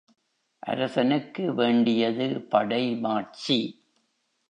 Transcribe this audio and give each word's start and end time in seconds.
அரசனுக்கு 0.63 1.53
வேண்டியது 1.53 2.27
படைமாட்சி. 2.49 3.59